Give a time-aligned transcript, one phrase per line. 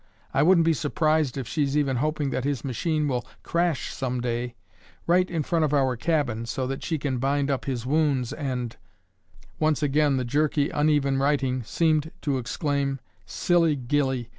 [0.33, 4.55] I wouldn't be surprised if she's even hoping that his machine will crash some day
[5.05, 8.77] right in front of our cabin so that she can bind up his wounds and—"
[9.59, 14.29] Once again the jerky, uneven writing seemed to exclaim, "Silly gilly!